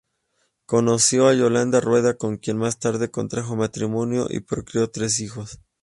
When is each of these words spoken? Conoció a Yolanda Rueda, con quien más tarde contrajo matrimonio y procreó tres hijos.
Conoció 0.65 1.27
a 1.27 1.35
Yolanda 1.35 1.79
Rueda, 1.79 2.15
con 2.17 2.37
quien 2.37 2.57
más 2.57 2.79
tarde 2.79 3.11
contrajo 3.11 3.55
matrimonio 3.55 4.25
y 4.31 4.39
procreó 4.39 4.89
tres 4.89 5.19
hijos. 5.19 5.59